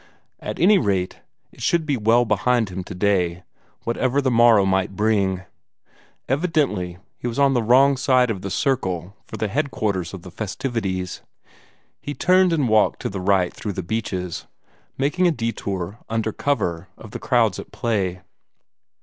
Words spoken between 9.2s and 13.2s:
for the headquarters of the festivities. He turned and walked to